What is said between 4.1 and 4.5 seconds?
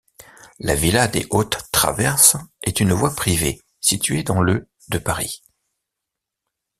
dans